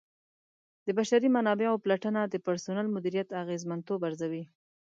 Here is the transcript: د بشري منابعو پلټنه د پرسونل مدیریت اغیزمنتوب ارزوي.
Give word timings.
د 0.85 0.87
بشري 0.97 1.29
منابعو 1.37 1.81
پلټنه 1.83 2.21
د 2.27 2.35
پرسونل 2.45 2.87
مدیریت 2.95 3.27
اغیزمنتوب 3.43 3.99
ارزوي. 4.07 4.43